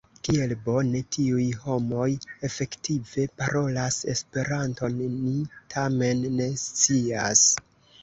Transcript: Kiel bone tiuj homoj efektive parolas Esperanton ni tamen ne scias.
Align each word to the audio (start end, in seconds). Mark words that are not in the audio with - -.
Kiel 0.27 0.53
bone 0.61 0.95
tiuj 1.15 1.45
homoj 1.65 2.07
efektive 2.49 3.27
parolas 3.43 4.01
Esperanton 4.17 4.99
ni 5.13 5.39
tamen 5.77 6.29
ne 6.43 6.53
scias. 6.69 7.51